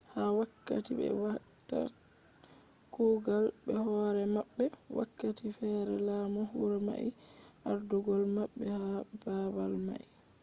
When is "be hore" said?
3.65-4.23